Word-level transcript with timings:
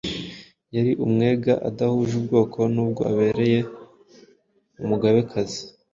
yari 0.75 0.91
umwega 1.05 1.53
adahuje 1.69 2.13
ubwoko 2.19 2.59
n’uwo 2.73 3.01
abereye 3.11 3.59
umugabekazi. 4.81 5.59